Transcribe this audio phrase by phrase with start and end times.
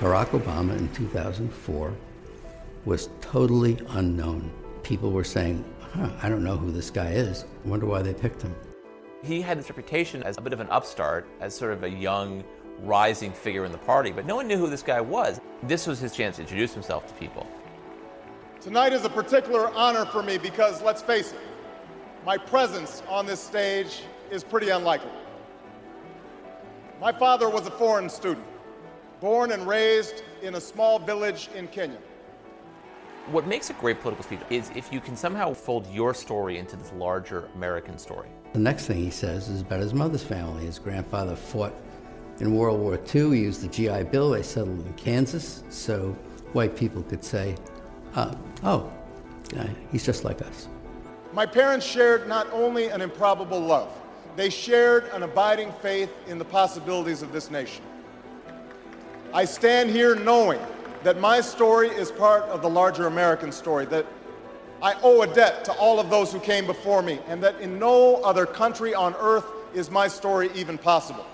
[0.00, 1.94] Barack Obama in 2004
[2.86, 4.50] was totally unknown.
[4.82, 5.62] People were saying,
[5.92, 7.44] huh, I don't know who this guy is.
[7.66, 8.54] I wonder why they picked him.
[9.22, 12.42] He had this reputation as a bit of an upstart, as sort of a young,
[12.82, 15.38] rising figure in the party, but no one knew who this guy was.
[15.64, 17.46] This was his chance to introduce himself to people.
[18.58, 21.40] Tonight is a particular honor for me because, let's face it,
[22.24, 25.10] my presence on this stage is pretty unlikely.
[27.02, 28.46] My father was a foreign student,
[29.20, 31.98] born and raised in a small village in Kenya.
[33.30, 36.74] What makes a great political speech is if you can somehow fold your story into
[36.76, 38.28] this larger American story.
[38.54, 40.64] The next thing he says is about his mother's family.
[40.64, 41.74] His grandfather fought
[42.40, 43.36] in World War II.
[43.36, 44.30] He used the GI Bill.
[44.30, 46.16] They settled in Kansas, so
[46.54, 47.54] white people could say,
[48.14, 48.34] uh,
[48.64, 48.90] oh,
[49.56, 50.66] uh, he's just like us.
[51.32, 53.92] My parents shared not only an improbable love,
[54.34, 57.84] they shared an abiding faith in the possibilities of this nation.
[59.32, 60.60] I stand here knowing
[61.04, 64.04] that my story is part of the larger American story, that
[64.82, 67.78] I owe a debt to all of those who came before me, and that in
[67.78, 71.24] no other country on earth is my story even possible.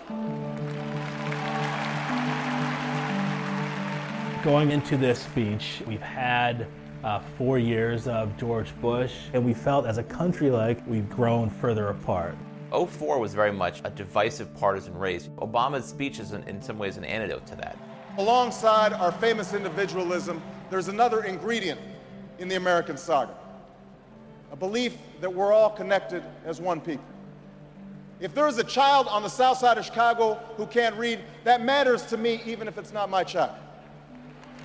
[4.45, 6.67] Going into this speech, we've had
[7.03, 11.49] uh, four years of George Bush, and we felt as a country like we've grown
[11.49, 12.37] further apart.
[12.73, 15.31] 04 was very much a divisive partisan race.
[15.39, 17.79] Obama's speech is, in, in some ways, an antidote to that.
[18.19, 21.81] Alongside our famous individualism, there's another ingredient
[22.39, 23.35] in the American saga
[24.53, 27.05] a belief that we're all connected as one people.
[28.21, 32.07] If there's a child on the south side of Chicago who can't read, that matters
[32.07, 33.55] to me even if it's not my child.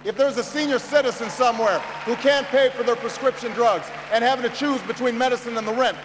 [0.06, 4.50] If there's a senior citizen somewhere who can't pay for their prescription drugs and having
[4.50, 5.98] to choose between medicine and the rent,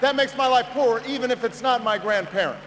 [0.00, 2.60] that makes my life poorer even if it's not my grandparent.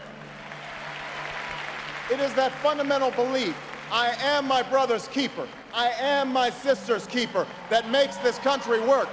[2.12, 3.56] It is that fundamental belief
[3.92, 5.48] I am my brother's keeper.
[5.74, 9.10] I am my sister's keeper that makes this country work.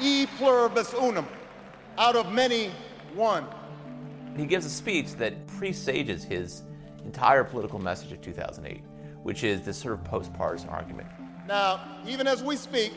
[0.00, 1.26] E pluribus unum,
[1.98, 2.70] out of many,
[3.14, 3.46] one.
[4.36, 6.62] He gives a speech that presages his
[7.04, 8.82] entire political message of 2008
[9.22, 11.08] which is this sort of post-partisan argument.
[11.46, 12.92] Now, even as we speak,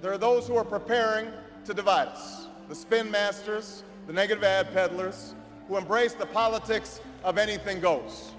[0.00, 1.28] there are those who are preparing
[1.64, 2.46] to divide us.
[2.68, 5.34] The spin masters, the negative ad peddlers,
[5.68, 8.32] who embrace the politics of anything goes.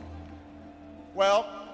[1.14, 1.65] Well,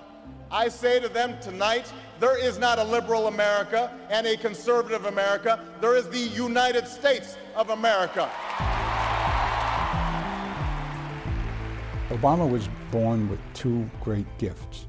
[0.50, 5.64] I say to them tonight, there is not a liberal America and a conservative America.
[5.80, 8.30] There is the United States of America.
[12.10, 14.88] Obama was born with two great gifts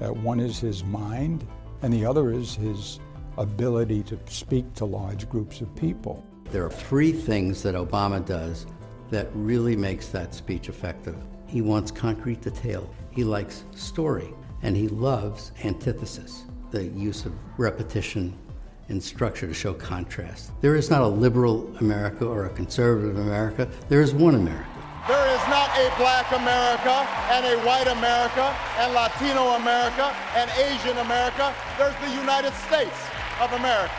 [0.00, 1.46] uh, one is his mind,
[1.82, 3.00] and the other is his
[3.38, 6.24] ability to speak to large groups of people.
[6.50, 8.66] There are three things that Obama does
[9.10, 11.16] that really makes that speech effective.
[11.46, 12.90] He wants concrete detail.
[13.10, 14.34] He likes story,
[14.66, 18.36] and he loves antithesis, the use of repetition
[18.88, 20.50] and structure to show contrast.
[20.60, 23.68] There is not a liberal America or a conservative America.
[23.88, 24.68] There is one America.
[25.06, 30.98] There is not a black America and a white America and Latino America and Asian
[30.98, 31.54] America.
[31.78, 32.98] There's the United States
[33.40, 33.94] of America.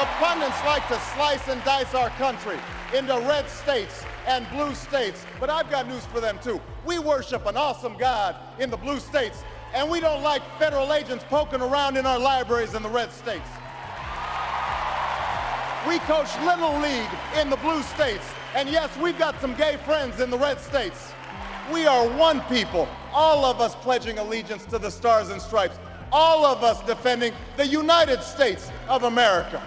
[0.00, 2.56] The pundits like to slice and dice our country
[2.96, 6.60] into red states and blue states, but I've got news for them too.
[6.84, 9.42] We worship an awesome God in the blue states,
[9.74, 13.48] and we don't like federal agents poking around in our libraries in the red states.
[15.88, 17.10] We coach Little League
[17.40, 18.24] in the blue states,
[18.54, 21.12] and yes, we've got some gay friends in the red states.
[21.72, 25.78] We are one people, all of us pledging allegiance to the stars and stripes,
[26.12, 29.62] all of us defending the United States of America.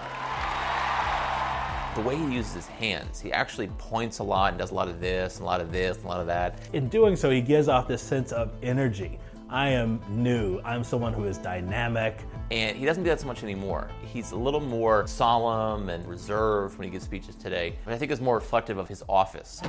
[1.96, 4.86] The way he uses his hands, he actually points a lot and does a lot
[4.86, 6.58] of this, and a lot of this, and a lot of that.
[6.74, 9.18] In doing so, he gives off this sense of energy.
[9.48, 10.60] I am new.
[10.62, 12.20] I'm someone who is dynamic.
[12.50, 13.90] And he doesn't do that so much anymore.
[14.04, 18.12] He's a little more solemn and reserved when he gives speeches today, but I think
[18.12, 19.62] is more reflective of his office.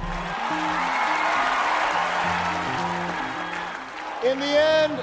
[4.25, 4.94] In the end,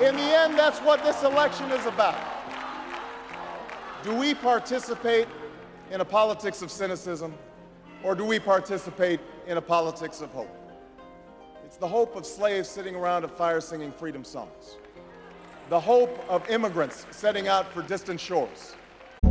[0.00, 2.14] in the end, that's what this election is about.
[4.04, 5.26] Do we participate
[5.90, 7.34] in a politics of cynicism,
[8.02, 10.54] or do we participate in a politics of hope?
[11.64, 14.76] It's the hope of slaves sitting around a fire singing freedom songs
[15.68, 18.74] the hope of immigrants setting out for distant shores.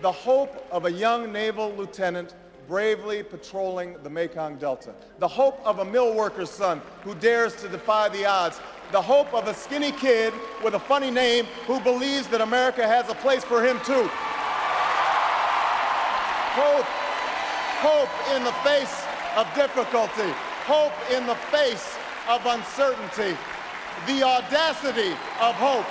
[0.00, 2.36] The hope of a young naval lieutenant
[2.68, 4.94] bravely patrolling the Mekong Delta.
[5.18, 8.60] The hope of a mill worker's son who dares to defy the odds.
[8.92, 13.08] The hope of a skinny kid with a funny name who believes that America has
[13.10, 14.08] a place for him too.
[16.54, 16.86] Hope,
[17.82, 19.04] hope in the face
[19.36, 20.32] of difficulty.
[20.64, 21.96] Hope in the face
[22.28, 23.36] of uncertainty.
[24.06, 25.10] The audacity
[25.40, 25.86] of hope.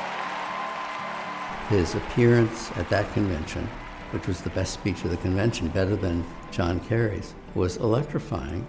[1.70, 3.68] His appearance at that convention,
[4.12, 8.66] which was the best speech of the convention, better than John Kerry's, was electrifying,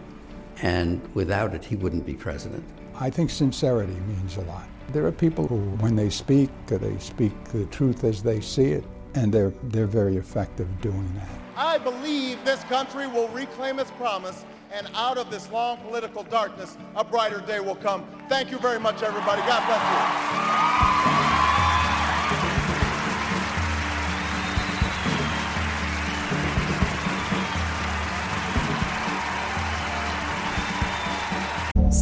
[0.63, 2.65] and without it, he wouldn't be president.
[2.97, 4.67] I think sincerity means a lot.
[4.93, 8.85] There are people who, when they speak, they speak the truth as they see it,
[9.15, 11.29] and they're, they're very effective doing that.
[11.57, 16.77] I believe this country will reclaim its promise, and out of this long political darkness,
[16.97, 18.07] a brighter day will come.
[18.29, 19.43] Thank you very much, everybody.
[19.43, 20.28] God bless you.